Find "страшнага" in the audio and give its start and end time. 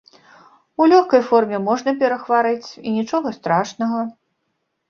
3.39-4.01